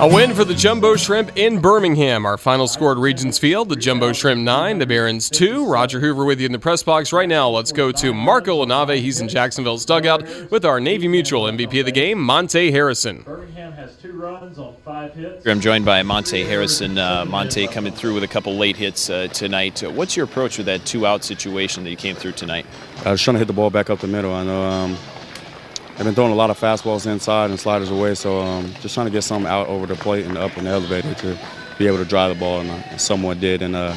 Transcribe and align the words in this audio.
A 0.00 0.08
win 0.08 0.32
for 0.32 0.46
the 0.46 0.54
Jumbo 0.54 0.96
Shrimp 0.96 1.36
in 1.36 1.60
Birmingham. 1.60 2.24
Our 2.24 2.38
final 2.38 2.66
score 2.66 2.92
at 2.92 2.96
Regions 2.96 3.38
Field, 3.38 3.68
the 3.68 3.76
Jumbo 3.76 4.14
Shrimp 4.14 4.40
9, 4.40 4.78
the 4.78 4.86
Barons 4.86 5.28
2. 5.28 5.66
Roger 5.66 6.00
Hoover 6.00 6.24
with 6.24 6.40
you 6.40 6.46
in 6.46 6.52
the 6.52 6.58
press 6.58 6.82
box 6.82 7.12
right 7.12 7.28
now. 7.28 7.50
Let's 7.50 7.70
go 7.70 7.92
to 7.92 8.14
Marco 8.14 8.64
LaNave. 8.64 8.96
He's 8.96 9.20
in 9.20 9.28
Jacksonville's 9.28 9.84
dugout 9.84 10.50
with 10.50 10.64
our 10.64 10.80
Navy 10.80 11.06
Mutual 11.06 11.42
MVP 11.42 11.80
of 11.80 11.84
the 11.84 11.92
game, 11.92 12.18
Monte 12.18 12.70
Harrison. 12.70 13.20
Birmingham 13.24 13.72
has 13.72 13.94
two 13.96 14.12
runs 14.12 14.58
on 14.58 14.74
five 14.86 15.12
hits. 15.12 15.46
I'm 15.46 15.60
joined 15.60 15.84
by 15.84 16.02
Monte 16.02 16.44
Harrison. 16.44 16.96
Uh, 16.96 17.26
Monte 17.26 17.66
coming 17.66 17.92
through 17.92 18.14
with 18.14 18.24
a 18.24 18.28
couple 18.28 18.56
late 18.56 18.78
hits 18.78 19.10
uh, 19.10 19.26
tonight. 19.26 19.82
What's 19.82 20.16
your 20.16 20.24
approach 20.24 20.56
with 20.56 20.64
that 20.64 20.86
two-out 20.86 21.24
situation 21.24 21.84
that 21.84 21.90
you 21.90 21.98
came 21.98 22.16
through 22.16 22.32
tonight? 22.32 22.64
I 23.04 23.10
was 23.10 23.20
trying 23.20 23.34
to 23.34 23.38
hit 23.40 23.48
the 23.48 23.52
ball 23.52 23.68
back 23.68 23.90
up 23.90 23.98
the 23.98 24.06
middle. 24.06 24.32
I 24.32 24.44
know 24.44 24.62
um, 24.62 24.96
I've 26.00 26.06
been 26.06 26.14
throwing 26.14 26.32
a 26.32 26.34
lot 26.34 26.48
of 26.48 26.58
fastballs 26.58 27.06
inside 27.06 27.50
and 27.50 27.60
sliders 27.60 27.90
away, 27.90 28.14
so 28.14 28.40
um, 28.40 28.72
just 28.80 28.94
trying 28.94 29.06
to 29.06 29.12
get 29.12 29.20
something 29.20 29.46
out 29.46 29.66
over 29.66 29.84
the 29.84 29.96
plate 29.96 30.24
and 30.24 30.38
up 30.38 30.56
in 30.56 30.64
the 30.64 30.70
elevator 30.70 31.12
to 31.12 31.38
be 31.78 31.86
able 31.86 31.98
to 31.98 32.06
drive 32.06 32.34
the 32.34 32.40
ball, 32.40 32.60
and 32.60 32.70
uh, 32.70 32.96
someone 32.96 33.38
did. 33.38 33.60
And 33.60 33.76
uh, 33.76 33.94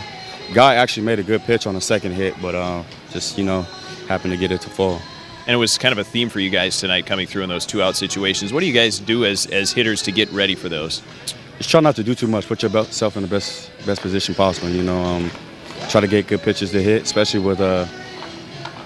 guy 0.54 0.76
actually 0.76 1.04
made 1.04 1.20
a 1.20 1.24
good 1.24 1.40
pitch 1.44 1.66
on 1.66 1.76
the 1.76 1.80
second 1.80 2.12
hit, 2.12 2.36
but 2.42 2.56
uh, 2.56 2.84
just 3.12 3.38
you 3.38 3.46
know 3.46 3.62
happened 4.10 4.34
to 4.34 4.38
get 4.38 4.52
it 4.52 4.60
to 4.64 4.70
fall. 4.70 5.00
And 5.48 5.54
it 5.54 5.58
was 5.58 5.78
kind 5.78 5.94
of 5.94 5.98
a 5.98 6.04
theme 6.04 6.28
for 6.28 6.42
you 6.42 6.50
guys 6.50 6.78
tonight 6.78 7.06
coming 7.06 7.26
through 7.26 7.44
in 7.44 7.50
those 7.50 7.66
two-out 7.66 7.96
situations. 7.96 8.52
What 8.52 8.60
do 8.60 8.66
you 8.66 8.74
guys 8.74 9.00
do 9.00 9.24
as, 9.24 9.46
as 9.46 9.72
hitters 9.72 10.02
to 10.02 10.12
get 10.12 10.30
ready 10.34 10.56
for 10.56 10.68
those? 10.68 11.02
Just 11.58 11.70
try 11.70 11.80
not 11.80 11.96
to 11.96 12.04
do 12.04 12.16
too 12.16 12.28
much. 12.28 12.48
Put 12.48 12.64
yourself 12.64 13.16
in 13.16 13.22
the 13.22 13.30
best 13.30 13.72
best 13.86 14.02
position 14.02 14.36
possible. 14.36 14.68
You 14.68 14.84
know, 14.84 15.02
um, 15.02 15.32
try 15.88 16.02
to 16.02 16.08
get 16.08 16.28
good 16.28 16.42
pitches 16.42 16.72
to 16.72 16.84
hit, 16.84 17.04
especially 17.04 17.40
with 17.40 17.62
uh, 17.62 17.86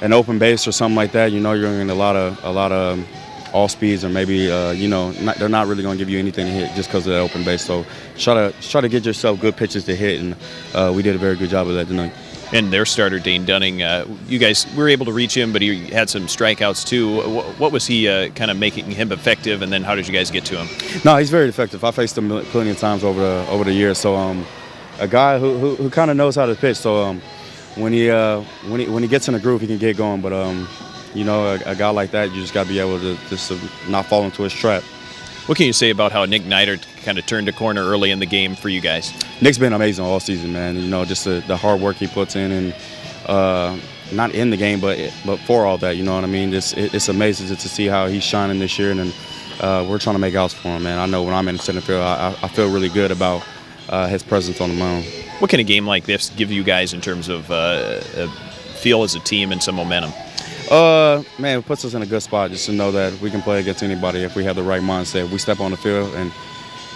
an 0.02 0.14
open 0.14 0.40
base 0.40 0.68
or 0.68 0.72
something 0.72 0.96
like 0.96 1.12
that. 1.14 1.32
You 1.32 1.40
know, 1.40 1.54
you're 1.54 1.72
in 1.82 1.90
a 1.90 1.96
lot 1.96 2.16
of 2.16 2.44
a 2.44 2.52
lot 2.52 2.72
of 2.72 3.06
all 3.54 3.68
speeds 3.68 4.04
or 4.04 4.10
maybe 4.10 4.52
uh, 4.52 4.72
you 4.72 4.88
know 4.88 5.12
not, 5.12 5.38
they're 5.38 5.50
not 5.50 5.68
really 5.68 5.84
going 5.84 5.98
to 5.98 6.02
give 6.04 6.10
you 6.10 6.20
anything 6.20 6.46
to 6.46 6.52
hit 6.52 6.76
just 6.76 6.90
because 6.90 7.08
of 7.08 7.14
that 7.14 7.20
open 7.20 7.44
base. 7.44 7.64
So 7.64 7.86
try 8.18 8.34
to 8.34 8.54
try 8.62 8.82
to 8.82 8.90
get 8.90 9.06
yourself 9.06 9.40
good 9.40 9.56
pitches 9.56 9.86
to 9.86 9.96
hit, 9.96 10.22
and 10.22 10.36
uh, 10.74 10.92
we 10.96 11.02
did 11.02 11.16
a 11.16 11.20
very 11.20 11.36
good 11.36 11.50
job 11.50 11.68
of 11.68 11.76
that 11.76 11.88
tonight. 11.88 12.14
And 12.54 12.72
their 12.72 12.86
starter 12.86 13.20
Dane 13.20 13.44
Dunning, 13.44 13.84
uh, 13.84 14.06
you 14.28 14.40
guys 14.40 14.66
were 14.74 14.88
able 14.88 15.06
to 15.08 15.12
reach 15.12 15.36
him, 15.36 15.52
but 15.52 15.62
he 15.62 15.88
had 15.88 16.10
some 16.10 16.28
strikeouts 16.28 16.88
too. 16.88 17.20
What 17.58 17.74
was 17.74 17.86
he 17.86 18.08
uh, 18.08 18.30
kind 18.30 18.50
of 18.50 18.58
making 18.58 18.90
him 18.92 19.12
effective, 19.12 19.62
and 19.62 19.72
then 19.72 19.84
how 19.84 19.96
did 19.96 20.08
you 20.08 20.14
guys 20.14 20.32
get 20.32 20.46
to 20.46 20.64
him? 20.64 21.02
No, 21.04 21.18
he's 21.18 21.30
very 21.30 21.50
effective. 21.50 21.84
I 21.84 21.92
faced 21.92 22.18
him 22.18 22.30
plenty 22.46 22.70
of 22.70 22.78
times 22.78 23.04
over 23.04 23.20
the 23.20 23.48
over 23.50 23.66
the 23.66 23.74
years. 23.74 23.98
So 23.98 24.16
um, 24.16 24.46
a 25.00 25.08
guy 25.08 25.40
who, 25.40 25.58
who, 25.58 25.76
who 25.76 25.90
kind 25.90 26.10
of 26.10 26.18
knows 26.18 26.36
how 26.36 26.46
to 26.46 26.56
pitch. 26.56 26.78
So 26.78 27.04
um, 27.04 27.22
when 27.78 27.94
he 27.94 28.10
uh, 28.10 28.42
when 28.68 28.80
he 28.80 28.90
when 28.90 29.04
he 29.04 29.10
gets 29.10 29.28
in 29.28 29.36
a 29.36 29.40
groove, 29.40 29.62
he 29.62 29.68
can 29.68 29.78
get 29.78 29.98
going. 29.98 30.22
But 30.22 30.34
um, 30.34 30.68
you 31.14 31.24
know, 31.24 31.46
a, 31.46 31.72
a 31.72 31.76
guy 31.76 31.90
like 31.90 32.12
that, 32.12 32.32
you 32.32 32.42
just 32.42 32.54
got 32.54 32.64
to 32.64 32.70
be 32.70 32.80
able 32.80 33.00
to 33.00 33.18
just 33.30 33.50
to 33.50 33.60
not 33.90 34.06
fall 34.06 34.24
into 34.24 34.44
his 34.44 34.54
trap. 34.54 34.84
What 35.48 35.58
can 35.58 35.66
you 35.66 35.74
say 35.74 35.92
about 35.92 36.12
how 36.12 36.26
Nick 36.26 36.42
Neidert 36.42 36.86
kind 37.04 37.18
of 37.18 37.26
turned 37.26 37.48
a 37.48 37.54
corner 37.54 37.82
early 37.82 38.12
in 38.12 38.20
the 38.20 38.26
game 38.26 38.54
for 38.56 38.68
you 38.68 38.82
guys? 38.82 39.14
Nick's 39.42 39.58
been 39.58 39.72
amazing 39.72 40.04
all 40.04 40.20
season, 40.20 40.52
man. 40.52 40.76
You 40.76 40.90
know, 40.90 41.06
just 41.06 41.24
the, 41.24 41.42
the 41.48 41.56
hard 41.56 41.80
work 41.80 41.96
he 41.96 42.08
puts 42.08 42.36
in, 42.36 42.52
and 42.52 42.76
uh, 43.28 43.78
not 44.12 44.36
in 44.36 44.50
the 44.50 44.58
game, 44.58 44.82
but 44.82 45.00
but 45.26 45.40
for 45.40 45.66
all 45.66 45.78
that, 45.78 45.96
you 45.96 46.04
know 46.04 46.16
what 46.16 46.24
I 46.24 46.28
mean. 46.28 46.54
It's 46.54 46.74
it's 46.74 47.08
amazing 47.08 47.48
to 47.56 47.70
see 47.70 47.88
how 47.88 48.08
he's 48.08 48.24
shining 48.24 48.60
this 48.60 48.78
year, 48.78 48.92
and 48.92 49.00
then 49.00 49.14
uh, 49.62 49.86
we're 49.88 50.00
trying 50.00 50.16
to 50.16 50.20
make 50.20 50.36
outs 50.36 50.54
for 50.54 50.70
him, 50.70 50.84
man. 50.84 51.00
I 51.00 51.06
know 51.06 51.24
when 51.24 51.34
I'm 51.34 51.48
in 51.48 51.58
the 51.58 51.64
center 51.64 51.82
field, 51.82 52.02
I, 52.02 52.36
I 52.42 52.48
feel 52.50 52.72
really 52.72 52.90
good 52.90 53.12
about 53.12 53.44
uh, 53.90 54.08
his 54.08 54.24
presence 54.24 54.62
on 54.62 54.70
the 54.70 54.76
mound. 54.76 55.06
What 55.40 55.50
can 55.50 55.60
a 55.60 55.64
game 55.64 55.86
like 55.86 56.06
this 56.06 56.30
give 56.32 56.52
you 56.52 56.64
guys 56.64 56.94
in 56.94 57.02
terms 57.02 57.30
of 57.30 57.50
uh, 57.52 58.02
feel 58.82 59.04
as 59.04 59.16
a 59.16 59.20
team 59.20 59.52
and 59.52 59.62
some 59.62 59.76
momentum? 59.76 60.12
Uh, 60.70 61.24
man, 61.40 61.60
it 61.60 61.66
puts 61.66 61.86
us 61.86 61.94
in 61.94 62.02
a 62.02 62.06
good 62.06 62.22
spot 62.22 62.52
just 62.52 62.66
to 62.66 62.74
know 62.74 62.92
that 62.92 63.20
we 63.22 63.32
can 63.32 63.42
play 63.42 63.60
against 63.60 63.84
anybody 63.84 64.24
if 64.24 64.36
we 64.36 64.44
have 64.44 64.56
the 64.56 64.64
right 64.64 64.82
mindset. 64.82 65.26
If 65.26 65.32
we 65.32 65.38
step 65.38 65.60
on 65.60 65.72
the 65.72 65.78
field 65.78 66.14
and 66.16 66.32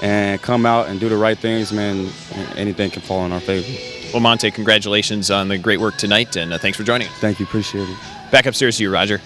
and 0.02 0.42
come 0.42 0.66
out 0.66 0.88
and 0.88 1.00
do 1.00 1.10
the 1.10 1.18
right 1.18 1.38
things, 1.38 1.72
man, 1.72 2.10
anything 2.56 2.90
can 2.90 3.04
fall 3.04 3.24
in 3.26 3.32
our 3.32 3.40
favor. 3.40 3.68
Well, 4.12 4.20
Monte, 4.22 4.50
congratulations 4.52 5.30
on 5.30 5.48
the 5.48 5.58
great 5.58 5.80
work 5.80 5.98
tonight, 5.98 6.36
and 6.36 6.52
uh, 6.52 6.58
thanks 6.58 6.78
for 6.78 6.84
joining 6.84 7.08
us. 7.08 7.14
Thank 7.20 7.40
you, 7.40 7.46
appreciate 7.46 7.88
it. 7.88 7.98
Back 8.32 8.46
upstairs 8.48 8.78
to 8.78 8.84
you, 8.84 8.92
Roger. 8.92 9.22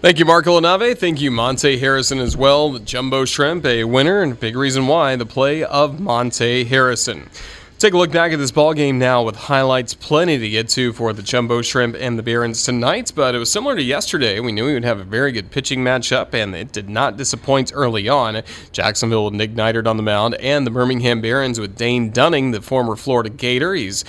Thank 0.00 0.18
you, 0.18 0.24
Marco 0.24 0.58
LaNave. 0.58 0.96
Thank 0.96 1.20
you, 1.20 1.30
Monte 1.30 1.76
Harrison, 1.76 2.20
as 2.20 2.34
well. 2.34 2.72
The 2.72 2.80
Jumbo 2.80 3.26
Shrimp, 3.26 3.66
a 3.66 3.84
winner, 3.84 4.22
and 4.22 4.32
a 4.32 4.34
big 4.34 4.56
reason 4.56 4.86
why 4.86 5.14
the 5.16 5.26
play 5.26 5.62
of 5.62 6.00
Monte 6.00 6.64
Harrison. 6.64 7.28
Take 7.78 7.92
a 7.92 7.98
look 7.98 8.10
back 8.10 8.32
at 8.32 8.38
this 8.38 8.50
ball 8.50 8.72
game 8.72 8.98
now 8.98 9.22
with 9.22 9.36
highlights 9.36 9.92
plenty 9.92 10.38
to 10.38 10.48
get 10.48 10.70
to 10.70 10.94
for 10.94 11.12
the 11.12 11.22
Jumbo 11.22 11.60
Shrimp 11.60 11.96
and 11.98 12.18
the 12.18 12.22
Barons 12.22 12.64
tonight, 12.64 13.12
but 13.14 13.34
it 13.34 13.38
was 13.38 13.52
similar 13.52 13.76
to 13.76 13.82
yesterday. 13.82 14.40
We 14.40 14.52
knew 14.52 14.64
we 14.64 14.72
would 14.72 14.84
have 14.84 15.00
a 15.00 15.04
very 15.04 15.32
good 15.32 15.50
pitching 15.50 15.80
matchup, 15.80 16.32
and 16.32 16.54
it 16.54 16.72
did 16.72 16.88
not 16.88 17.18
disappoint 17.18 17.70
early 17.74 18.08
on. 18.08 18.42
Jacksonville 18.72 19.26
with 19.26 19.34
Nick 19.34 19.54
Neidert 19.54 19.86
on 19.86 19.98
the 19.98 20.02
mound, 20.02 20.34
and 20.36 20.66
the 20.66 20.70
Birmingham 20.70 21.20
Barons 21.20 21.60
with 21.60 21.76
Dane 21.76 22.10
Dunning, 22.10 22.52
the 22.52 22.62
former 22.62 22.96
Florida 22.96 23.28
Gator. 23.28 23.74
He's 23.74 24.04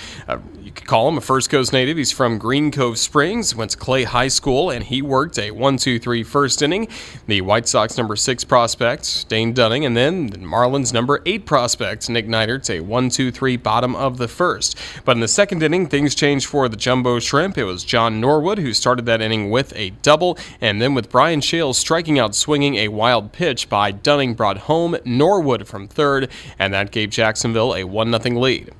you 0.72 0.76
could 0.76 0.88
call 0.88 1.06
him 1.06 1.18
a 1.18 1.20
First 1.20 1.50
Coast 1.50 1.70
native. 1.74 1.98
He's 1.98 2.12
from 2.12 2.38
Green 2.38 2.70
Cove 2.70 2.96
Springs, 2.96 3.54
went 3.54 3.72
to 3.72 3.76
Clay 3.76 4.04
High 4.04 4.28
School, 4.28 4.70
and 4.70 4.82
he 4.82 5.02
worked 5.02 5.38
a 5.38 5.50
1 5.50 5.76
2 5.76 5.98
3 5.98 6.22
first 6.22 6.62
inning. 6.62 6.88
The 7.26 7.42
White 7.42 7.68
Sox 7.68 7.98
number 7.98 8.16
six 8.16 8.42
prospect, 8.42 9.28
Dane 9.28 9.52
Dunning, 9.52 9.84
and 9.84 9.94
then 9.94 10.28
the 10.28 10.38
Marlins 10.38 10.94
number 10.94 11.20
eight 11.26 11.44
prospect, 11.44 12.08
Nick 12.08 12.26
Neidert, 12.26 12.70
a 12.70 12.80
1 12.80 13.10
2 13.10 13.30
3 13.30 13.56
bottom 13.58 13.94
of 13.94 14.16
the 14.16 14.28
first. 14.28 14.78
But 15.04 15.18
in 15.18 15.20
the 15.20 15.28
second 15.28 15.62
inning, 15.62 15.88
things 15.88 16.14
changed 16.14 16.46
for 16.46 16.70
the 16.70 16.76
Jumbo 16.76 17.18
Shrimp. 17.18 17.58
It 17.58 17.64
was 17.64 17.84
John 17.84 18.18
Norwood 18.18 18.58
who 18.58 18.72
started 18.72 19.04
that 19.04 19.20
inning 19.20 19.50
with 19.50 19.74
a 19.76 19.90
double, 20.00 20.38
and 20.62 20.80
then 20.80 20.94
with 20.94 21.10
Brian 21.10 21.40
Schales 21.40 21.74
striking 21.74 22.18
out 22.18 22.34
swinging 22.34 22.76
a 22.76 22.88
wild 22.88 23.32
pitch 23.32 23.68
by 23.68 23.90
Dunning 23.90 24.32
brought 24.32 24.56
home 24.56 24.96
Norwood 25.04 25.68
from 25.68 25.86
third, 25.86 26.30
and 26.58 26.72
that 26.72 26.92
gave 26.92 27.10
Jacksonville 27.10 27.74
a 27.74 27.84
1 27.84 28.22
0 28.22 28.40
lead. 28.40 28.70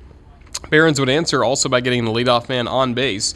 Barons 0.69 0.99
would 0.99 1.09
answer 1.09 1.43
also 1.43 1.69
by 1.69 1.81
getting 1.81 2.05
the 2.05 2.11
leadoff 2.11 2.49
man 2.49 2.67
on 2.67 2.93
base. 2.93 3.33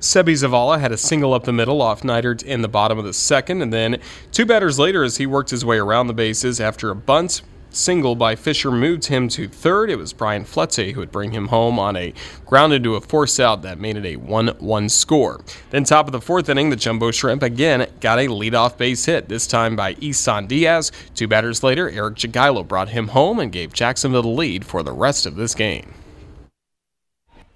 Seby 0.00 0.34
Zavala 0.34 0.78
had 0.78 0.92
a 0.92 0.96
single 0.96 1.32
up 1.32 1.44
the 1.44 1.52
middle 1.52 1.80
off 1.80 2.02
Neidert 2.02 2.42
in 2.42 2.62
the 2.62 2.68
bottom 2.68 2.98
of 2.98 3.04
the 3.04 3.12
second, 3.12 3.62
and 3.62 3.72
then 3.72 3.98
two 4.30 4.44
batters 4.44 4.78
later, 4.78 5.02
as 5.02 5.16
he 5.16 5.26
worked 5.26 5.50
his 5.50 5.64
way 5.64 5.78
around 5.78 6.06
the 6.06 6.14
bases 6.14 6.60
after 6.60 6.90
a 6.90 6.94
bunt, 6.94 7.42
single 7.70 8.14
by 8.14 8.36
Fisher 8.36 8.70
moved 8.70 9.06
him 9.06 9.26
to 9.28 9.48
third. 9.48 9.90
It 9.90 9.96
was 9.96 10.12
Bryan 10.12 10.44
Flete 10.44 10.94
who 10.94 11.00
would 11.00 11.10
bring 11.10 11.32
him 11.32 11.48
home 11.48 11.78
on 11.78 11.96
a 11.96 12.12
ground 12.44 12.72
into 12.72 12.94
a 12.94 13.00
force 13.00 13.40
out 13.40 13.62
that 13.62 13.80
made 13.80 13.96
it 13.96 14.06
a 14.06 14.16
1 14.16 14.48
1 14.58 14.88
score. 14.88 15.40
Then, 15.70 15.84
top 15.84 16.06
of 16.06 16.12
the 16.12 16.20
fourth 16.20 16.48
inning, 16.48 16.70
the 16.70 16.76
Jumbo 16.76 17.10
Shrimp 17.10 17.42
again 17.42 17.88
got 18.00 18.18
a 18.18 18.28
leadoff 18.28 18.76
base 18.76 19.06
hit, 19.06 19.28
this 19.28 19.46
time 19.46 19.76
by 19.76 19.96
Isan 20.00 20.46
Diaz. 20.46 20.92
Two 21.14 21.26
batters 21.26 21.62
later, 21.62 21.88
Eric 21.90 22.16
Jagielo 22.16 22.66
brought 22.66 22.90
him 22.90 23.08
home 23.08 23.38
and 23.38 23.50
gave 23.50 23.72
Jacksonville 23.72 24.22
the 24.22 24.28
lead 24.28 24.64
for 24.64 24.82
the 24.82 24.92
rest 24.92 25.26
of 25.26 25.36
this 25.36 25.54
game. 25.54 25.95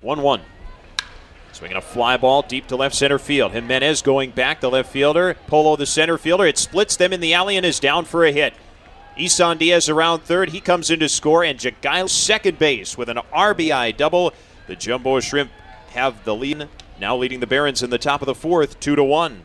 1 0.00 0.22
1. 0.22 0.40
Swinging 1.52 1.76
a 1.76 1.82
fly 1.82 2.16
ball 2.16 2.40
deep 2.40 2.66
to 2.68 2.76
left 2.76 2.94
center 2.94 3.18
field. 3.18 3.52
Jimenez 3.52 4.00
going 4.00 4.30
back, 4.30 4.60
the 4.60 4.70
left 4.70 4.90
fielder. 4.90 5.36
Polo, 5.46 5.76
the 5.76 5.84
center 5.84 6.16
fielder. 6.16 6.46
It 6.46 6.56
splits 6.56 6.96
them 6.96 7.12
in 7.12 7.20
the 7.20 7.34
alley 7.34 7.56
and 7.58 7.66
is 7.66 7.78
down 7.78 8.06
for 8.06 8.24
a 8.24 8.32
hit. 8.32 8.54
Isan 9.18 9.58
Diaz 9.58 9.90
around 9.90 10.20
third. 10.20 10.50
He 10.50 10.60
comes 10.60 10.90
in 10.90 11.00
to 11.00 11.08
score, 11.08 11.44
and 11.44 11.58
Jagail 11.58 12.08
second 12.08 12.58
base 12.58 12.96
with 12.96 13.10
an 13.10 13.18
RBI 13.34 13.94
double. 13.96 14.32
The 14.68 14.76
Jumbo 14.76 15.20
Shrimp 15.20 15.50
have 15.90 16.24
the 16.24 16.34
lead, 16.34 16.68
now 16.98 17.16
leading 17.16 17.40
the 17.40 17.46
Barons 17.46 17.82
in 17.82 17.90
the 17.90 17.98
top 17.98 18.22
of 18.22 18.26
the 18.26 18.34
fourth, 18.34 18.80
2 18.80 18.96
to 18.96 19.04
1. 19.04 19.42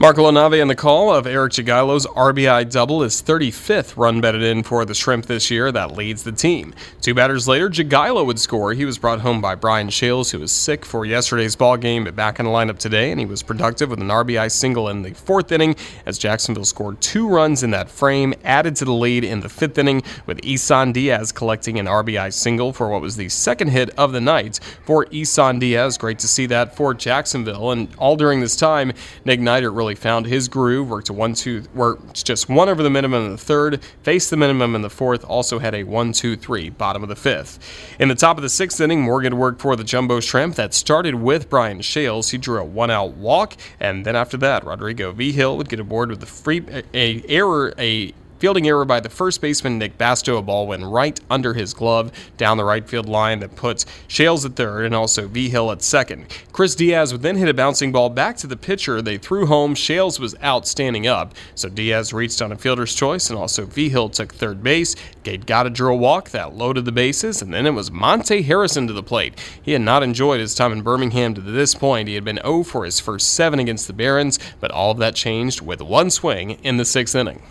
Marco 0.00 0.30
LaNave 0.30 0.62
on 0.62 0.68
the 0.68 0.76
call 0.76 1.12
of 1.12 1.26
Eric 1.26 1.52
Jagielo's 1.52 2.06
RBI 2.06 2.70
double, 2.70 3.02
is 3.02 3.20
35th 3.20 3.96
run 3.96 4.20
betted 4.20 4.42
in 4.42 4.62
for 4.62 4.84
the 4.84 4.94
Shrimp 4.94 5.26
this 5.26 5.50
year. 5.50 5.72
That 5.72 5.96
leads 5.96 6.22
the 6.22 6.32
team. 6.32 6.74
Two 7.00 7.14
batters 7.14 7.48
later, 7.48 7.68
Jagielo 7.68 8.24
would 8.24 8.38
score. 8.38 8.72
He 8.74 8.84
was 8.84 8.96
brought 8.96 9.20
home 9.20 9.40
by 9.40 9.54
Brian 9.56 9.88
Schales, 9.88 10.30
who 10.30 10.38
was 10.38 10.52
sick 10.52 10.84
for 10.84 11.04
yesterday's 11.04 11.56
ball 11.56 11.76
game, 11.76 12.04
but 12.04 12.14
back 12.14 12.38
in 12.38 12.46
the 12.46 12.50
lineup 12.50 12.78
today, 12.78 13.10
and 13.10 13.18
he 13.18 13.26
was 13.26 13.42
productive 13.42 13.90
with 13.90 14.00
an 14.00 14.08
RBI 14.08 14.50
single 14.50 14.88
in 14.88 15.02
the 15.02 15.14
fourth 15.14 15.50
inning 15.50 15.74
as 16.06 16.18
Jacksonville 16.18 16.64
scored 16.64 17.00
two 17.00 17.28
runs 17.28 17.62
in 17.62 17.70
that 17.72 17.90
frame, 17.90 18.34
added 18.44 18.76
to 18.76 18.84
the 18.84 18.92
lead 18.92 19.24
in 19.24 19.40
the 19.40 19.48
fifth 19.48 19.78
inning 19.78 20.02
with 20.26 20.44
Isan 20.44 20.92
Diaz 20.92 21.32
collecting 21.32 21.78
an 21.78 21.86
RBI 21.86 22.32
single 22.32 22.72
for 22.72 22.88
what 22.88 23.02
was 23.02 23.16
the 23.16 23.28
second 23.28 23.68
hit 23.68 23.90
of 23.98 24.12
the 24.12 24.20
night 24.20 24.60
for 24.84 25.06
Isan 25.12 25.58
Diaz. 25.58 25.98
Great 25.98 26.20
to 26.20 26.28
see 26.28 26.46
that 26.46 26.76
for 26.76 26.94
Jacksonville, 26.94 27.72
and 27.72 27.88
all 27.96 28.16
during 28.16 28.40
this 28.40 28.54
time, 28.54 28.92
Nick 29.24 29.37
Neidert 29.40 29.74
really 29.74 29.94
found 29.94 30.26
his 30.26 30.48
groove, 30.48 30.90
worked 30.90 31.08
a 31.08 31.12
one 31.12 31.34
two, 31.34 31.64
worked 31.74 32.24
just 32.24 32.48
one 32.48 32.68
over 32.68 32.82
the 32.82 32.90
minimum 32.90 33.24
in 33.26 33.32
the 33.32 33.38
third, 33.38 33.82
faced 34.02 34.30
the 34.30 34.36
minimum 34.36 34.74
in 34.74 34.82
the 34.82 34.90
fourth, 34.90 35.24
also 35.24 35.58
had 35.58 35.74
a 35.74 35.84
one 35.84 36.12
two 36.12 36.36
three 36.36 36.70
bottom 36.70 37.02
of 37.02 37.08
the 37.08 37.16
fifth. 37.16 37.58
In 37.98 38.08
the 38.08 38.14
top 38.14 38.36
of 38.36 38.42
the 38.42 38.48
sixth 38.48 38.80
inning, 38.80 39.02
Morgan 39.02 39.36
worked 39.36 39.60
for 39.60 39.76
the 39.76 39.84
Jumbo 39.84 40.20
Shrimp 40.20 40.56
that 40.56 40.74
started 40.74 41.14
with 41.14 41.48
Brian 41.48 41.80
Schales. 41.80 42.30
He 42.30 42.38
drew 42.38 42.60
a 42.60 42.64
one 42.64 42.90
out 42.90 43.14
walk, 43.14 43.56
and 43.80 44.04
then 44.04 44.16
after 44.16 44.36
that, 44.38 44.64
Rodrigo 44.64 45.12
Vigil 45.12 45.56
would 45.56 45.68
get 45.68 45.80
aboard 45.80 46.10
with 46.10 46.20
the 46.20 46.26
free 46.26 46.64
a 46.94 47.22
error 47.28 47.72
a 47.78 48.12
fielding 48.38 48.68
error 48.68 48.84
by 48.84 49.00
the 49.00 49.08
first 49.08 49.40
baseman 49.40 49.78
Nick 49.78 49.98
Basto. 49.98 50.38
A 50.38 50.42
ball 50.42 50.66
went 50.66 50.84
right 50.84 51.18
under 51.30 51.54
his 51.54 51.74
glove 51.74 52.12
down 52.36 52.58
the 52.58 52.64
right 52.64 52.88
field 52.88 53.08
line 53.08 53.40
that 53.40 53.56
puts 53.56 53.86
Schales 54.08 54.44
at 54.44 54.56
third 54.56 54.84
and 54.84 54.94
also 54.94 55.26
Vigil 55.26 55.72
at 55.72 55.82
second. 55.82 56.26
Chris 56.52 56.74
Diaz 56.74 57.12
would 57.12 57.22
then 57.22 57.36
hit 57.36 57.48
a 57.48 57.54
bouncing 57.54 57.92
ball 57.92 58.10
back 58.10 58.36
to 58.36 58.46
the 58.46 58.56
pitcher. 58.56 59.00
They 59.00 59.18
threw 59.18 59.46
home. 59.46 59.74
Schales 59.74 60.20
was 60.20 60.34
out 60.42 60.66
standing 60.66 61.06
up, 61.06 61.34
so 61.54 61.68
Diaz 61.68 62.12
reached 62.12 62.42
on 62.42 62.52
a 62.52 62.56
fielder's 62.56 62.94
choice, 62.94 63.30
and 63.30 63.38
also 63.38 63.64
Vigil 63.64 64.10
took 64.10 64.34
third 64.34 64.62
base. 64.62 64.94
Gade 65.22 65.46
got 65.46 65.66
a 65.66 65.78
a 65.86 65.94
walk 65.94 66.30
that 66.30 66.54
loaded 66.54 66.84
the 66.84 66.92
bases, 66.92 67.40
and 67.40 67.54
then 67.54 67.66
it 67.66 67.70
was 67.70 67.90
Monte 67.90 68.42
Harrison 68.42 68.86
to 68.88 68.92
the 68.92 69.02
plate. 69.02 69.38
He 69.62 69.72
had 69.72 69.82
not 69.82 70.02
enjoyed 70.02 70.40
his 70.40 70.54
time 70.54 70.72
in 70.72 70.82
Birmingham 70.82 71.34
to 71.34 71.40
this 71.40 71.74
point. 71.74 72.08
He 72.08 72.14
had 72.14 72.24
been 72.24 72.40
0 72.42 72.64
for 72.64 72.84
his 72.84 72.98
first 72.98 73.34
seven 73.34 73.60
against 73.60 73.86
the 73.86 73.92
Barons, 73.92 74.38
but 74.60 74.70
all 74.70 74.90
of 74.90 74.98
that 74.98 75.14
changed 75.14 75.60
with 75.60 75.80
one 75.80 76.10
swing 76.10 76.52
in 76.62 76.76
the 76.78 76.84
sixth 76.84 77.14
inning. 77.14 77.42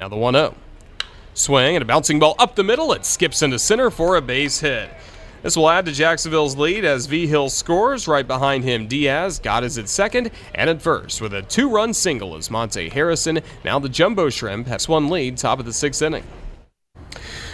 Now 0.00 0.08
the 0.08 0.16
1 0.16 0.34
0. 0.34 0.54
Swing 1.34 1.76
and 1.76 1.82
a 1.82 1.86
bouncing 1.86 2.18
ball 2.18 2.34
up 2.38 2.54
the 2.54 2.64
middle. 2.64 2.92
It 2.92 3.04
skips 3.04 3.42
into 3.42 3.58
center 3.58 3.90
for 3.90 4.16
a 4.16 4.22
base 4.22 4.60
hit. 4.60 4.90
This 5.42 5.56
will 5.56 5.70
add 5.70 5.86
to 5.86 5.92
Jacksonville's 5.92 6.56
lead 6.56 6.84
as 6.84 7.06
Vigil 7.06 7.48
scores. 7.48 8.08
Right 8.08 8.26
behind 8.26 8.64
him, 8.64 8.88
Diaz 8.88 9.38
got 9.38 9.62
his 9.62 9.78
at 9.78 9.88
second 9.88 10.30
and 10.54 10.68
at 10.68 10.82
first 10.82 11.20
with 11.20 11.32
a 11.32 11.42
two 11.42 11.70
run 11.70 11.94
single 11.94 12.36
as 12.36 12.50
Monte 12.50 12.88
Harrison. 12.88 13.40
Now 13.64 13.78
the 13.78 13.88
Jumbo 13.88 14.30
Shrimp 14.30 14.66
has 14.66 14.88
one 14.88 15.08
lead, 15.08 15.36
top 15.36 15.60
of 15.60 15.64
the 15.64 15.72
sixth 15.72 16.02
inning. 16.02 16.24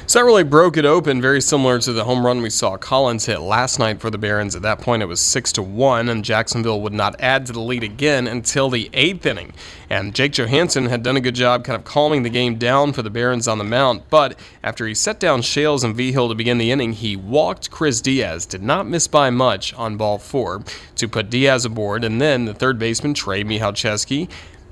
So 0.07 0.19
that 0.19 0.27
really 0.27 0.45
broke 0.45 0.77
it 0.77 0.85
open, 0.85 1.23
very 1.23 1.41
similar 1.41 1.79
to 1.79 1.93
the 1.93 2.05
home 2.05 2.27
run 2.27 2.43
we 2.43 2.51
saw 2.51 2.77
Collins 2.77 3.25
hit 3.25 3.41
last 3.41 3.79
night 3.79 4.01
for 4.01 4.11
the 4.11 4.19
Barons. 4.19 4.55
At 4.55 4.61
that 4.61 4.81
point, 4.81 5.03
it 5.03 5.07
was 5.07 5.19
six 5.19 5.51
to 5.53 5.63
one, 5.63 6.11
and 6.11 6.23
Jacksonville 6.23 6.83
would 6.83 6.93
not 6.93 7.19
add 7.21 7.47
to 7.47 7.55
the 7.55 7.61
lead 7.61 7.83
again 7.83 8.27
until 8.27 8.69
the 8.69 8.91
eighth 8.93 9.25
inning. 9.25 9.55
And 9.89 10.15
Jake 10.15 10.33
Johansson 10.33 10.87
had 10.87 11.03
done 11.03 11.17
a 11.17 11.23
good 11.23 11.35
job 11.35 11.65
kind 11.65 11.75
of 11.75 11.85
calming 11.85 12.23
the 12.23 12.29
game 12.29 12.59
down 12.59 12.93
for 12.93 13.01
the 13.01 13.09
Barons 13.09 13.49
on 13.49 13.57
the 13.57 13.65
mound. 13.65 14.03
But 14.11 14.39
after 14.63 14.87
he 14.87 14.95
set 14.95 15.19
down 15.19 15.41
Schales 15.41 15.83
and 15.83 15.97
Vigil 15.97 16.29
to 16.29 16.35
begin 16.35 16.59
the 16.59 16.71
inning, 16.71 16.93
he 16.93 17.17
walked 17.17 17.71
Chris 17.71 18.03
Diaz, 18.03 18.45
did 18.45 18.63
not 18.63 18.87
miss 18.87 19.09
by 19.09 19.31
much 19.31 19.73
on 19.73 19.97
ball 19.97 20.19
four 20.19 20.63
to 20.97 21.09
put 21.09 21.31
Diaz 21.31 21.65
aboard, 21.65 22.05
and 22.05 22.21
then 22.21 22.45
the 22.45 22.55
third 22.55 22.79
baseman 22.79 23.15
Trey 23.15 23.43
Michalczewski 23.43 24.31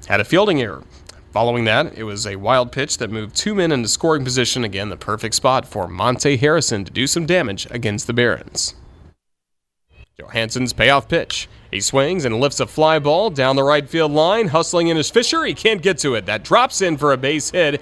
had 0.08 0.20
a 0.20 0.24
fielding 0.24 0.60
error. 0.60 0.84
Following 1.32 1.64
that, 1.64 1.96
it 1.96 2.02
was 2.02 2.26
a 2.26 2.36
wild 2.36 2.72
pitch 2.72 2.98
that 2.98 3.10
moved 3.10 3.34
two 3.34 3.54
men 3.54 3.72
into 3.72 3.88
scoring 3.88 4.22
position. 4.22 4.64
Again, 4.64 4.90
the 4.90 4.98
perfect 4.98 5.34
spot 5.34 5.66
for 5.66 5.88
Monte 5.88 6.36
Harrison 6.36 6.84
to 6.84 6.92
do 6.92 7.06
some 7.06 7.24
damage 7.24 7.66
against 7.70 8.06
the 8.06 8.12
Barons. 8.12 8.74
Johansson's 10.18 10.74
payoff 10.74 11.08
pitch. 11.08 11.48
He 11.70 11.80
swings 11.80 12.26
and 12.26 12.38
lifts 12.38 12.60
a 12.60 12.66
fly 12.66 12.98
ball 12.98 13.30
down 13.30 13.56
the 13.56 13.62
right 13.62 13.88
field 13.88 14.12
line. 14.12 14.48
Hustling 14.48 14.88
in 14.88 14.98
his 14.98 15.08
Fisher. 15.08 15.42
He 15.46 15.54
can't 15.54 15.80
get 15.80 15.96
to 16.00 16.14
it. 16.16 16.26
That 16.26 16.44
drops 16.44 16.82
in 16.82 16.98
for 16.98 17.14
a 17.14 17.16
base 17.16 17.50
hit. 17.50 17.80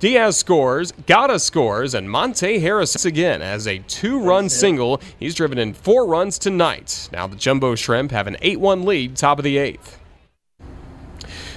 Diaz 0.00 0.36
scores, 0.36 0.90
Gata 1.06 1.38
scores, 1.38 1.94
and 1.94 2.10
Monte 2.10 2.58
Harris 2.58 3.04
again 3.04 3.40
as 3.40 3.68
a 3.68 3.78
two 3.80 4.18
run 4.18 4.48
single. 4.48 5.00
He's 5.16 5.36
driven 5.36 5.58
in 5.58 5.74
four 5.74 6.06
runs 6.06 6.40
tonight. 6.40 7.08
Now 7.12 7.28
the 7.28 7.36
Jumbo 7.36 7.76
Shrimp 7.76 8.10
have 8.10 8.26
an 8.26 8.36
8 8.42 8.58
1 8.58 8.84
lead, 8.84 9.14
top 9.14 9.38
of 9.38 9.44
the 9.44 9.58
eighth. 9.58 9.99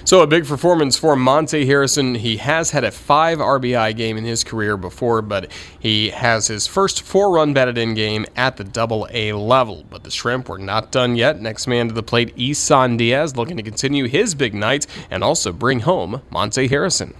So 0.05 0.21
a 0.21 0.27
big 0.27 0.45
performance 0.45 0.97
for 0.97 1.15
Monte 1.15 1.65
Harrison. 1.65 2.15
He 2.15 2.35
has 2.35 2.71
had 2.71 2.83
a 2.83 2.91
five 2.91 3.37
RBI 3.39 3.95
game 3.95 4.17
in 4.17 4.25
his 4.25 4.43
career 4.43 4.75
before, 4.75 5.21
but 5.21 5.49
he 5.79 6.09
has 6.09 6.47
his 6.47 6.67
first 6.67 7.01
four-run 7.01 7.53
batted 7.53 7.77
in 7.77 7.93
game 7.93 8.25
at 8.35 8.57
the 8.57 8.65
Double 8.65 9.07
A 9.11 9.31
level. 9.31 9.85
But 9.89 10.03
the 10.03 10.11
Shrimp 10.11 10.49
were 10.49 10.59
not 10.59 10.91
done 10.91 11.15
yet. 11.15 11.39
Next 11.39 11.67
man 11.67 11.87
to 11.87 11.93
the 11.93 12.03
plate, 12.03 12.37
Isan 12.37 12.97
Diaz, 12.97 13.37
looking 13.37 13.55
to 13.55 13.63
continue 13.63 14.09
his 14.09 14.35
big 14.35 14.53
night 14.53 14.85
and 15.09 15.23
also 15.23 15.53
bring 15.53 15.79
home 15.79 16.21
Monte 16.29 16.67
Harrison. 16.67 17.13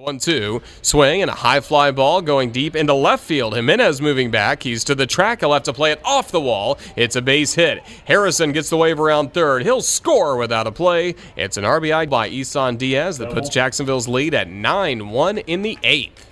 One 0.00 0.18
two 0.18 0.62
swing 0.80 1.20
and 1.20 1.30
a 1.30 1.34
high 1.34 1.60
fly 1.60 1.90
ball 1.90 2.22
going 2.22 2.52
deep 2.52 2.74
into 2.74 2.94
left 2.94 3.22
field. 3.22 3.54
Jimenez 3.54 4.00
moving 4.00 4.30
back. 4.30 4.62
He's 4.62 4.82
to 4.84 4.94
the 4.94 5.06
track. 5.06 5.40
He'll 5.40 5.52
have 5.52 5.64
to 5.64 5.74
play 5.74 5.92
it 5.92 6.00
off 6.06 6.32
the 6.32 6.40
wall. 6.40 6.78
It's 6.96 7.16
a 7.16 7.20
base 7.20 7.52
hit. 7.52 7.82
Harrison 8.06 8.52
gets 8.52 8.70
the 8.70 8.78
wave 8.78 8.98
around 8.98 9.34
third. 9.34 9.62
He'll 9.62 9.82
score 9.82 10.38
without 10.38 10.66
a 10.66 10.72
play. 10.72 11.16
It's 11.36 11.58
an 11.58 11.64
RBI 11.64 12.08
by 12.08 12.28
Isan 12.28 12.78
Diaz 12.78 13.18
that 13.18 13.30
puts 13.30 13.50
Jacksonville's 13.50 14.08
lead 14.08 14.32
at 14.32 14.48
9 14.48 15.10
1 15.10 15.38
in 15.38 15.60
the 15.60 15.76
eighth. 15.82 16.29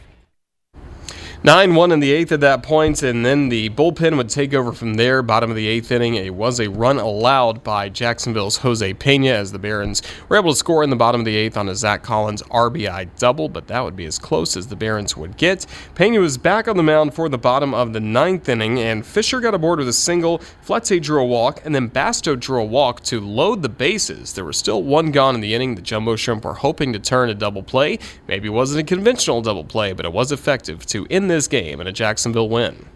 9 1.44 1.76
1 1.76 1.93
in 1.93 2.00
the 2.00 2.11
eighth 2.11 2.32
at 2.32 2.40
that 2.40 2.64
point, 2.64 3.00
and 3.05 3.25
then 3.25 3.49
the 3.49 3.70
bullpen 3.70 4.17
would 4.17 4.29
take 4.29 4.52
over 4.52 4.73
from 4.73 4.94
there. 4.94 5.23
Bottom 5.23 5.50
of 5.50 5.56
the 5.56 5.69
eighth 5.69 5.93
inning, 5.93 6.17
it 6.17 6.35
was 6.35 6.58
a 6.58 6.69
run 6.69 6.99
allowed 6.99 7.62
by 7.62 7.88
Jacksonville's 7.88 8.56
Jose 8.56 8.93
Pena 8.94 9.29
as 9.29 9.52
the 9.52 9.58
Barons 9.61 10.02
were 10.29 10.37
able 10.37 10.50
to 10.50 10.56
score 10.56 10.82
in 10.82 10.90
the 10.90 10.96
bottom 10.96 11.20
of 11.20 11.25
the 11.25 11.37
eighth 11.37 11.56
on 11.56 11.69
a 11.69 11.76
Zach 11.76 12.02
Collins 12.02 12.43
RBI 12.43 13.11
double, 13.20 13.49
but 13.49 13.69
that 13.69 13.85
would 13.85 13.94
be 13.94 14.05
as 14.05 14.19
close 14.19 14.56
as 14.56 14.67
the 14.67 14.75
Barons 14.75 15.17
would 15.17 15.37
get. 15.37 15.64
Pena 15.94 16.19
was 16.19 16.37
back 16.37 16.67
on 16.67 16.76
the 16.76 16.82
mound 16.82 17.14
for 17.14 17.29
the 17.29 17.38
bottom 17.38 17.73
of 17.73 17.93
the 17.93 18.00
ninth 18.00 18.49
inning, 18.49 18.81
and 18.81 19.06
Fisher 19.06 19.38
got 19.38 19.55
aboard 19.55 19.79
with 19.79 19.88
a 19.88 19.93
single. 19.93 20.38
Flete 20.61 21.00
drew 21.00 21.23
a 21.23 21.25
walk, 21.25 21.64
and 21.64 21.73
then 21.73 21.88
Basto 21.88 22.38
drew 22.38 22.61
a 22.61 22.64
walk 22.64 23.05
to 23.05 23.20
load 23.20 23.62
the 23.62 23.69
bases. 23.69 24.32
There 24.32 24.44
was 24.44 24.56
still 24.56 24.82
one 24.82 25.12
gone 25.12 25.37
in 25.37 25.40
the 25.40 25.55
inning. 25.55 25.76
The 25.76 25.82
Jumbo 25.82 26.17
Shrimp 26.17 26.44
were 26.44 26.55
hoping 26.55 26.93
to 26.94 26.99
turn 26.99 27.31
a 27.31 27.35
double 27.35 27.62
play. 27.62 28.00
Maybe 28.26 28.49
it 28.49 28.52
wasn't 28.52 28.81
a 28.81 28.85
conventional 28.85 29.40
double 29.40 29.62
play, 29.62 29.93
but 29.93 30.05
it 30.05 30.12
was 30.12 30.32
effective 30.32 30.85
to 30.87 31.06
end 31.08 31.28
this 31.29 31.47
game 31.47 31.81
and 31.81 31.89
a 31.89 31.93
Jacksonville 31.93 32.49
win. 32.49 32.87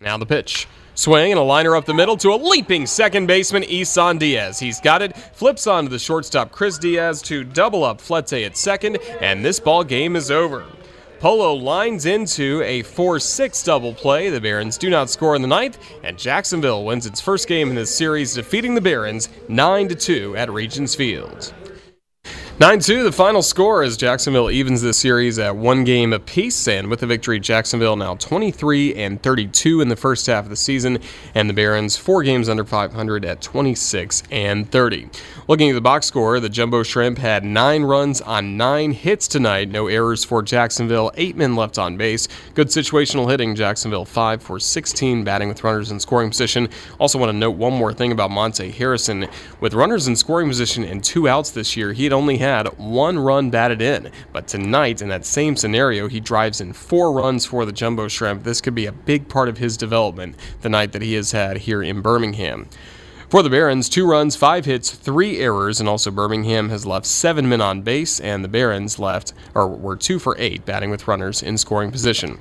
Now 0.00 0.18
the 0.18 0.26
pitch. 0.26 0.66
Swing 0.94 1.32
and 1.32 1.38
a 1.38 1.42
liner 1.42 1.74
up 1.74 1.86
the 1.86 1.94
middle 1.94 2.18
to 2.18 2.30
a 2.30 2.36
leaping 2.36 2.86
second 2.86 3.26
baseman, 3.26 3.64
Isan 3.64 4.18
Diaz. 4.18 4.58
He's 4.58 4.78
got 4.78 5.00
it, 5.00 5.16
flips 5.16 5.66
onto 5.66 5.88
the 5.88 5.98
shortstop, 5.98 6.52
Chris 6.52 6.76
Diaz, 6.76 7.22
to 7.22 7.44
double 7.44 7.82
up 7.82 7.98
Flete 8.00 8.44
at 8.44 8.58
second, 8.58 8.98
and 9.20 9.42
this 9.42 9.58
ball 9.58 9.84
game 9.84 10.16
is 10.16 10.30
over. 10.30 10.66
Polo 11.18 11.54
lines 11.54 12.04
into 12.04 12.60
a 12.62 12.82
4 12.82 13.20
6 13.20 13.62
double 13.62 13.94
play. 13.94 14.28
The 14.28 14.40
Barons 14.40 14.76
do 14.76 14.90
not 14.90 15.08
score 15.08 15.36
in 15.36 15.40
the 15.40 15.48
ninth, 15.48 15.78
and 16.02 16.18
Jacksonville 16.18 16.84
wins 16.84 17.06
its 17.06 17.20
first 17.20 17.48
game 17.48 17.70
in 17.70 17.76
this 17.76 17.94
series, 17.94 18.34
defeating 18.34 18.74
the 18.74 18.80
Barons 18.80 19.28
9 19.48 19.88
2 19.88 20.36
at 20.36 20.50
Regions 20.50 20.94
Field. 20.94 21.54
9 22.60 22.80
2, 22.80 23.02
the 23.02 23.10
final 23.10 23.40
score 23.40 23.82
as 23.82 23.96
Jacksonville 23.96 24.50
evens 24.50 24.82
the 24.82 24.92
series 24.92 25.38
at 25.38 25.56
one 25.56 25.84
game 25.84 26.12
apiece. 26.12 26.68
And 26.68 26.90
with 26.90 27.00
the 27.00 27.06
victory, 27.06 27.40
Jacksonville 27.40 27.96
now 27.96 28.14
23 28.14 28.94
and 28.94 29.20
32 29.22 29.80
in 29.80 29.88
the 29.88 29.96
first 29.96 30.26
half 30.26 30.44
of 30.44 30.50
the 30.50 30.56
season, 30.56 30.98
and 31.34 31.48
the 31.48 31.54
Barons 31.54 31.96
four 31.96 32.22
games 32.22 32.50
under 32.50 32.62
500 32.62 33.24
at 33.24 33.40
26 33.40 34.22
and 34.30 34.70
30. 34.70 35.08
Looking 35.48 35.70
at 35.70 35.72
the 35.72 35.80
box 35.80 36.06
score, 36.06 36.38
the 36.40 36.50
Jumbo 36.50 36.82
Shrimp 36.82 37.18
had 37.18 37.42
nine 37.42 37.84
runs 37.84 38.20
on 38.20 38.58
nine 38.58 38.92
hits 38.92 39.26
tonight. 39.26 39.70
No 39.70 39.88
errors 39.88 40.22
for 40.22 40.42
Jacksonville, 40.42 41.10
eight 41.16 41.36
men 41.36 41.56
left 41.56 41.78
on 41.78 41.96
base. 41.96 42.28
Good 42.54 42.68
situational 42.68 43.30
hitting, 43.30 43.54
Jacksonville 43.54 44.04
5 44.04 44.42
for 44.42 44.60
16, 44.60 45.24
batting 45.24 45.48
with 45.48 45.64
runners 45.64 45.90
in 45.90 45.98
scoring 45.98 46.28
position. 46.28 46.68
Also, 47.00 47.18
want 47.18 47.30
to 47.30 47.36
note 47.36 47.56
one 47.56 47.72
more 47.72 47.94
thing 47.94 48.12
about 48.12 48.30
Monte 48.30 48.70
Harrison. 48.70 49.26
With 49.58 49.72
runners 49.72 50.06
in 50.06 50.14
scoring 50.14 50.48
position 50.48 50.84
and 50.84 51.02
two 51.02 51.26
outs 51.26 51.50
this 51.50 51.76
year, 51.78 51.94
he 51.94 52.04
had 52.04 52.12
only 52.12 52.41
had 52.42 52.66
one 52.78 53.18
run 53.18 53.48
batted 53.48 53.80
in. 53.80 54.10
But 54.32 54.46
tonight, 54.46 55.00
in 55.00 55.08
that 55.08 55.24
same 55.24 55.56
scenario, 55.56 56.08
he 56.08 56.20
drives 56.20 56.60
in 56.60 56.74
four 56.74 57.12
runs 57.12 57.46
for 57.46 57.64
the 57.64 57.72
Jumbo 57.72 58.08
Shrimp. 58.08 58.44
This 58.44 58.60
could 58.60 58.74
be 58.74 58.86
a 58.86 58.92
big 58.92 59.28
part 59.28 59.48
of 59.48 59.58
his 59.58 59.76
development 59.76 60.36
the 60.60 60.68
night 60.68 60.92
that 60.92 61.02
he 61.02 61.14
has 61.14 61.32
had 61.32 61.56
here 61.56 61.82
in 61.82 62.02
Birmingham. 62.02 62.68
For 63.30 63.42
the 63.42 63.48
Barons, 63.48 63.88
two 63.88 64.06
runs, 64.06 64.36
five 64.36 64.66
hits, 64.66 64.90
three 64.90 65.38
errors, 65.38 65.80
and 65.80 65.88
also 65.88 66.10
Birmingham 66.10 66.68
has 66.68 66.84
left 66.84 67.06
seven 67.06 67.48
men 67.48 67.62
on 67.62 67.80
base, 67.80 68.20
and 68.20 68.44
the 68.44 68.48
Barons 68.48 68.98
left 68.98 69.32
or 69.54 69.68
were 69.68 69.96
two 69.96 70.18
for 70.18 70.36
eight, 70.38 70.66
batting 70.66 70.90
with 70.90 71.08
runners 71.08 71.42
in 71.42 71.56
scoring 71.56 71.90
position. 71.90 72.38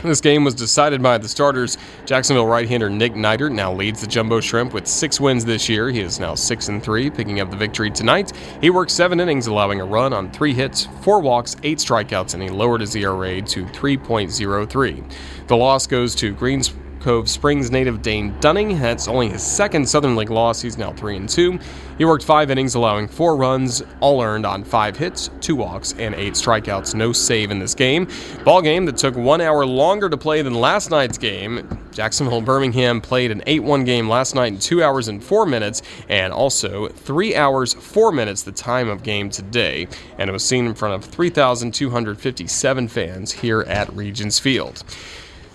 This 0.00 0.20
game 0.20 0.42
was 0.42 0.54
decided 0.54 1.00
by 1.00 1.18
the 1.18 1.28
starters. 1.28 1.78
Jacksonville 2.06 2.46
right-hander 2.46 2.90
Nick 2.90 3.12
Neidert 3.12 3.52
now 3.52 3.72
leads 3.72 4.00
the 4.00 4.06
Jumbo 4.08 4.40
Shrimp 4.40 4.72
with 4.74 4.88
six 4.88 5.20
wins 5.20 5.44
this 5.44 5.68
year. 5.68 5.90
He 5.90 6.00
is 6.00 6.18
now 6.18 6.34
six 6.34 6.68
and 6.68 6.82
three, 6.82 7.08
picking 7.08 7.38
up 7.38 7.50
the 7.50 7.56
victory 7.56 7.88
tonight. 7.88 8.32
He 8.60 8.70
worked 8.70 8.90
seven 8.90 9.20
innings, 9.20 9.46
allowing 9.46 9.80
a 9.80 9.84
run 9.84 10.12
on 10.12 10.32
three 10.32 10.54
hits, 10.54 10.88
four 11.02 11.20
walks, 11.20 11.56
eight 11.62 11.78
strikeouts, 11.78 12.34
and 12.34 12.42
he 12.42 12.48
lowered 12.48 12.80
his 12.80 12.96
ERA 12.96 13.40
to 13.42 13.64
3.03. 13.64 15.12
The 15.46 15.56
loss 15.56 15.86
goes 15.86 16.16
to 16.16 16.32
Greens 16.32 16.74
Cove 17.02 17.28
Springs 17.28 17.72
native 17.72 18.00
Dane 18.00 18.32
Dunning. 18.38 18.78
That's 18.78 19.08
only 19.08 19.28
his 19.28 19.42
second 19.42 19.88
Southern 19.88 20.14
League 20.14 20.30
loss. 20.30 20.62
He's 20.62 20.78
now 20.78 20.92
3 20.92 21.16
and 21.16 21.28
2. 21.28 21.58
He 21.98 22.04
worked 22.04 22.22
5 22.22 22.48
innings, 22.48 22.76
allowing 22.76 23.08
4 23.08 23.34
runs, 23.34 23.82
all 23.98 24.22
earned 24.22 24.46
on 24.46 24.62
5 24.62 24.96
hits, 24.96 25.28
2 25.40 25.56
walks, 25.56 25.94
and 25.98 26.14
8 26.14 26.34
strikeouts. 26.34 26.94
No 26.94 27.12
save 27.12 27.50
in 27.50 27.58
this 27.58 27.74
game. 27.74 28.06
Ball 28.44 28.62
game 28.62 28.86
that 28.86 28.96
took 28.96 29.16
1 29.16 29.40
hour 29.40 29.66
longer 29.66 30.08
to 30.08 30.16
play 30.16 30.42
than 30.42 30.54
last 30.54 30.92
night's 30.92 31.18
game. 31.18 31.68
Jacksonville 31.90 32.40
Birmingham 32.40 33.00
played 33.00 33.32
an 33.32 33.42
8 33.46 33.64
1 33.64 33.84
game 33.84 34.08
last 34.08 34.36
night 34.36 34.52
in 34.52 34.60
2 34.60 34.80
hours 34.80 35.08
and 35.08 35.22
4 35.22 35.44
minutes, 35.44 35.82
and 36.08 36.32
also 36.32 36.86
3 36.86 37.34
hours 37.34 37.74
4 37.74 38.12
minutes 38.12 38.44
the 38.44 38.52
time 38.52 38.88
of 38.88 39.02
game 39.02 39.28
today. 39.28 39.88
And 40.18 40.30
it 40.30 40.32
was 40.32 40.44
seen 40.44 40.66
in 40.66 40.74
front 40.74 40.94
of 40.94 41.04
3,257 41.10 42.86
fans 42.86 43.32
here 43.32 43.62
at 43.62 43.92
Regions 43.92 44.38
Field. 44.38 44.84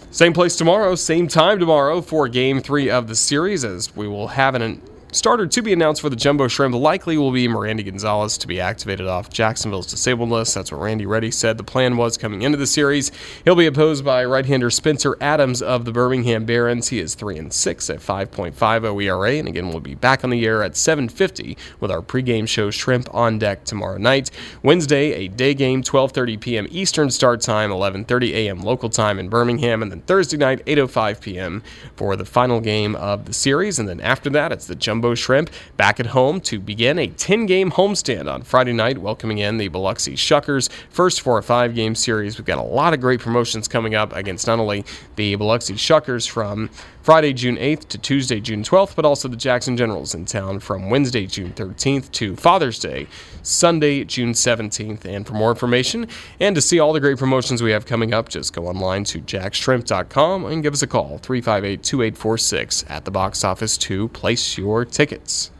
Same 0.09 0.33
place 0.33 0.55
tomorrow, 0.55 0.95
same 0.95 1.27
time 1.27 1.59
tomorrow 1.59 2.01
for 2.01 2.27
game 2.27 2.61
three 2.61 2.89
of 2.89 3.07
the 3.07 3.15
series, 3.15 3.63
as 3.65 3.95
we 3.95 4.07
will 4.07 4.29
have 4.29 4.55
an 4.55 4.81
starter 5.11 5.47
to 5.47 5.61
be 5.61 5.71
announced 5.71 6.01
for 6.01 6.09
the 6.09 6.15
Jumbo 6.15 6.47
Shrimp 6.47 6.75
likely 6.75 7.17
will 7.17 7.31
be 7.31 7.47
Merandy 7.47 7.85
Gonzalez 7.85 8.37
to 8.39 8.47
be 8.47 8.59
activated 8.59 9.07
off 9.07 9.29
Jacksonville's 9.29 9.87
disabled 9.87 10.29
list. 10.29 10.53
That's 10.53 10.71
what 10.71 10.81
Randy 10.81 11.05
Ready 11.05 11.31
said 11.31 11.57
the 11.57 11.63
plan 11.63 11.95
was 11.95 12.17
coming 12.17 12.41
into 12.41 12.57
the 12.57 12.67
series. 12.67 13.11
He'll 13.45 13.55
be 13.55 13.67
opposed 13.67 14.03
by 14.03 14.25
right-hander 14.25 14.69
Spencer 14.69 15.17
Adams 15.21 15.61
of 15.61 15.85
the 15.85 15.93
Birmingham 15.93 16.45
Barons. 16.45 16.89
He 16.89 16.99
is 16.99 17.15
3 17.15 17.37
and 17.37 17.53
6 17.53 17.89
at 17.89 17.99
5.50 17.99 19.03
ERA 19.03 19.31
and 19.31 19.47
again 19.47 19.69
we'll 19.69 19.79
be 19.79 19.95
back 19.95 20.23
on 20.23 20.29
the 20.29 20.45
air 20.45 20.61
at 20.61 20.73
7:50 20.73 21.57
with 21.79 21.89
our 21.89 22.01
pregame 22.01 22.47
show 22.47 22.69
Shrimp 22.69 23.13
on 23.13 23.39
deck 23.39 23.63
tomorrow 23.63 23.97
night. 23.97 24.29
Wednesday, 24.61 25.13
a 25.13 25.27
day 25.29 25.53
game 25.53 25.83
12:30 25.83 26.39
p.m. 26.39 26.67
Eastern 26.69 27.09
start 27.09 27.39
time, 27.41 27.69
11:30 27.69 28.33
a.m. 28.33 28.61
local 28.61 28.89
time 28.89 29.19
in 29.19 29.29
Birmingham 29.29 29.81
and 29.81 29.91
then 29.91 30.01
Thursday 30.01 30.37
night 30.37 30.65
8:05 30.65 31.21
p.m. 31.21 31.63
for 31.95 32.15
the 32.15 32.25
final 32.25 32.59
game 32.59 32.95
of 32.97 33.25
the 33.25 33.33
series 33.33 33.79
and 33.79 33.87
then 33.87 34.01
after 34.01 34.29
that 34.29 34.51
it's 34.51 34.67
the 34.67 34.75
Jumbo 34.75 34.96
Shrimp 35.15 35.49
back 35.77 35.99
at 35.99 36.07
home 36.07 36.41
to 36.41 36.59
begin 36.59 36.99
a 36.99 37.07
10 37.07 37.45
game 37.45 37.71
homestand 37.71 38.31
on 38.31 38.43
Friday 38.43 38.73
night, 38.73 38.97
welcoming 38.97 39.37
in 39.37 39.57
the 39.57 39.67
Biloxi 39.67 40.15
Shuckers. 40.15 40.69
First 40.89 41.21
for 41.21 41.37
a 41.37 41.43
five 41.43 41.75
game 41.75 41.95
series. 41.95 42.37
We've 42.37 42.45
got 42.45 42.57
a 42.57 42.63
lot 42.63 42.93
of 42.93 43.01
great 43.01 43.19
promotions 43.19 43.67
coming 43.67 43.95
up 43.95 44.13
against 44.15 44.47
not 44.47 44.59
only 44.59 44.85
the 45.15 45.35
Biloxi 45.35 45.75
Shuckers 45.75 46.27
from 46.29 46.69
Friday, 47.07 47.31
June 47.31 47.55
8th 47.55 47.87
to 47.87 47.97
Tuesday, 47.97 48.41
June 48.41 48.63
12th, 48.63 48.93
but 48.93 49.05
also 49.05 49.29
the 49.29 49.37
Jackson 49.37 49.77
Generals 49.77 50.13
in 50.13 50.25
town 50.25 50.59
from 50.59 50.89
Wednesday, 50.89 51.25
June 51.25 51.53
13th 51.53 52.11
to 52.11 52.35
Father's 52.35 52.79
Day, 52.79 53.07
Sunday, 53.43 54.03
June 54.03 54.33
17th. 54.33 55.05
And 55.05 55.25
for 55.25 55.31
more 55.31 55.49
information 55.51 56.07
and 56.41 56.53
to 56.53 56.61
see 56.61 56.79
all 56.79 56.91
the 56.91 56.99
great 56.99 57.17
promotions 57.17 57.63
we 57.63 57.71
have 57.71 57.85
coming 57.85 58.13
up, 58.13 58.27
just 58.27 58.51
go 58.51 58.67
online 58.67 59.05
to 59.05 59.21
jaxshrimp.com 59.21 60.45
and 60.47 60.61
give 60.61 60.73
us 60.73 60.81
a 60.81 60.87
call 60.87 61.17
358 61.19 61.81
2846 61.81 62.83
at 62.89 63.05
the 63.05 63.11
box 63.11 63.45
office 63.45 63.77
to 63.77 64.09
place 64.09 64.57
your 64.57 64.83
tickets. 64.91 65.51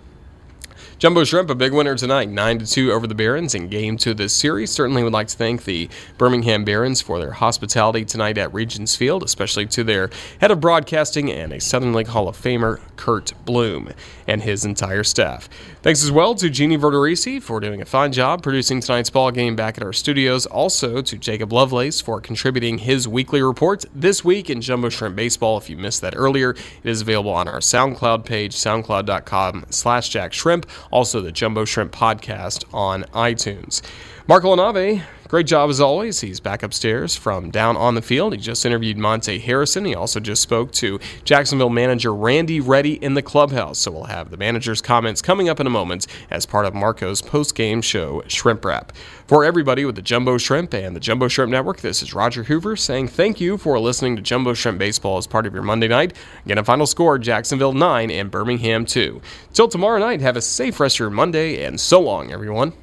Jumbo 1.00 1.24
Shrimp, 1.24 1.52
a 1.52 1.56
big 1.56 1.74
winner 1.74 1.96
tonight, 1.96 2.28
9 2.28 2.58
to 2.58 2.66
2 2.66 2.92
over 2.92 3.06
the 3.06 3.14
Barons 3.14 3.54
in 3.54 3.68
game 3.68 3.98
two 3.98 4.12
of 4.12 4.18
this 4.18 4.34
series. 4.34 4.72
Certainly 4.72 5.04
would 5.04 5.14
like 5.14 5.28
to 5.28 5.38
thank 5.38 5.66
the 5.66 5.90
Birmingham 6.18 6.66
Barons 6.66 7.02
for 7.02 7.20
their 7.20 7.34
hospitality 7.34 8.04
tonight 8.04 8.40
at 8.40 8.52
Regions 8.52 8.96
Field, 8.96 9.22
especially 9.22 9.68
to 9.68 9.84
their 9.84 10.10
head 10.42 10.50
of 10.50 10.60
broadcasting 10.60 11.32
and 11.32 11.54
a 11.54 11.60
Southern 11.60 11.94
League 11.94 12.08
Hall 12.08 12.28
of 12.28 12.36
Famer, 12.36 12.80
Curt 12.96 13.34
Bloom, 13.46 13.94
and 14.26 14.42
his 14.42 14.66
entire 14.66 15.04
staff. 15.04 15.48
Thanks 15.84 16.04
as 16.04 16.12
well 16.12 16.34
to 16.34 16.50
Jeannie 16.50 16.80
Verderisi 16.80 17.42
for 17.42 17.60
doing 17.60 17.80
a 17.80 17.86
fine 17.86 18.12
job 18.12 18.42
producing 18.42 18.82
tonight's 18.82 19.12
ball 19.12 19.30
game 19.30 19.56
back 19.56 19.78
at 19.78 19.84
our 19.84 19.94
studios. 19.94 20.48
Also 20.48 21.04
to 21.04 21.18
Jacob 21.18 21.54
Lovelace 21.54 22.02
for 22.02 22.20
contributing 22.20 22.80
his 22.80 23.08
weekly 23.08 23.42
report 23.44 23.86
this 23.94 24.26
week 24.26 24.50
in 24.50 24.62
Jumbo 24.62 24.90
Shrimp 24.90 25.16
Baseball. 25.16 25.58
If 25.60 25.70
you 25.70 25.78
missed 25.78 26.02
that 26.02 26.16
earlier, 26.18 26.50
it 26.50 26.90
is 26.90 27.02
available 27.02 27.32
on 27.32 27.48
our 27.48 27.60
SoundCloud 27.60 28.26
page, 28.26 28.56
soundcloud.com 28.56 29.68
slash 29.70 30.10
Jack 30.10 30.34
Shrimp 30.34 30.66
also 30.92 31.22
the 31.22 31.32
Jumbo 31.32 31.66
Shrimp 31.66 31.92
podcast 31.92 32.64
on 32.74 33.04
iTunes. 33.14 33.82
Marco 34.30 34.54
LaNave, 34.54 35.04
great 35.30 35.48
job 35.48 35.70
as 35.70 35.80
always. 35.80 36.20
He's 36.20 36.42
back 36.42 36.62
upstairs 36.62 37.16
from 37.16 37.50
down 37.50 37.78
on 37.78 37.96
the 37.96 38.02
field. 38.02 38.34
He 38.34 38.40
just 38.40 38.66
interviewed 38.66 38.98
Monte 38.98 39.40
Harrison. 39.40 39.86
He 39.86 39.96
also 39.96 40.20
just 40.20 40.42
spoke 40.42 40.74
to 40.74 41.00
Jacksonville 41.24 41.70
manager 41.70 42.14
Randy 42.14 42.60
Ready 42.60 42.96
in 42.96 43.14
the 43.14 43.22
clubhouse. 43.22 43.80
So 43.80 43.92
we'll 43.92 44.04
have 44.04 44.30
the 44.30 44.36
manager's 44.36 44.82
comments 44.82 45.22
coming 45.22 45.48
up 45.48 45.62
in 45.62 45.68
a 45.68 45.70
moment 45.70 46.08
as 46.30 46.46
part 46.46 46.66
of 46.66 46.76
Marco's 46.76 47.22
post-game 47.22 47.82
show, 47.82 48.22
Shrimp 48.28 48.66
Wrap. 48.66 48.92
For 49.28 49.46
everybody 49.46 49.86
with 49.86 49.96
the 49.96 50.02
Jumbo 50.02 50.38
Shrimp 50.38 50.74
and 50.74 50.94
the 50.94 51.00
Jumbo 51.00 51.30
Shrimp 51.30 51.50
Network, 51.50 51.80
this 51.80 52.04
is 52.04 52.14
Roger 52.14 52.44
Hoover 52.44 52.76
saying 52.76 53.08
thank 53.08 53.40
you 53.40 53.58
for 53.58 53.80
listening 53.80 54.18
to 54.18 54.22
Jumbo 54.22 54.54
Shrimp 54.54 54.78
Baseball 54.78 55.18
as 55.18 55.26
part 55.26 55.46
of 55.46 55.54
your 55.54 55.64
Monday 55.64 55.88
night. 55.88 56.14
Again, 56.44 56.58
a 56.58 56.66
final 56.66 56.86
score 56.86 57.18
Jacksonville 57.18 57.72
9 57.72 58.12
and 58.12 58.30
Birmingham 58.30 58.86
2. 58.86 59.22
Till 59.54 59.70
tomorrow 59.70 60.00
night, 60.00 60.20
have 60.20 60.36
a 60.36 60.42
safe 60.42 60.82
rest 60.82 60.98
of 60.98 61.00
your 61.00 61.12
Monday, 61.12 61.64
and 61.64 61.80
so 61.80 62.02
long, 62.02 62.30
everyone. 62.34 62.74